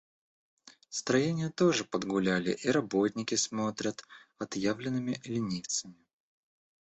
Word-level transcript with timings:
Строения 0.89 1.51
тоже 1.51 1.85
подгуляли, 1.85 2.53
и 2.53 2.69
работники 2.69 3.35
смотрят 3.35 4.03
отъявленными 4.39 5.21
ленивцами. 5.25 6.07